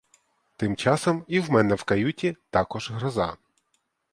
Тим 0.55 0.75
часом 0.75 1.23
і 1.27 1.39
в 1.39 1.51
мене 1.51 1.75
в 1.75 1.83
каюті 1.83 2.37
також 2.51 2.91
гроза. 2.91 3.37